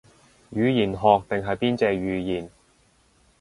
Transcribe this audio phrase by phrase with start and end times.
[0.51, 0.97] 語言學
[1.29, 2.49] 定係邊隻語言